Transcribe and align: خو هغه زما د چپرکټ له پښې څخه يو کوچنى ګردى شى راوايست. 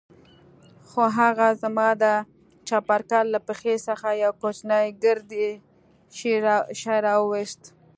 خو 0.87 1.01
هغه 1.19 1.47
زما 1.61 1.89
د 2.03 2.05
چپرکټ 2.67 3.25
له 3.33 3.39
پښې 3.47 3.75
څخه 3.87 4.07
يو 4.23 4.31
کوچنى 4.41 4.81
ګردى 5.03 5.49
شى 6.79 6.95
راوايست. 7.07 7.63